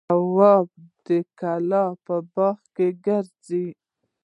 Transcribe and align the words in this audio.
تواب 0.09 0.67
د 1.05 1.07
کلا 1.39 1.85
په 2.05 2.15
باغ 2.33 2.57
کې 2.75 2.87
ګرځېده. 3.05 3.73